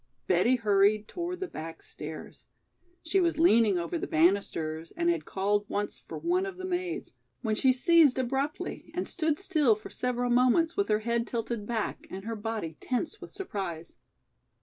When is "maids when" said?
6.65-7.53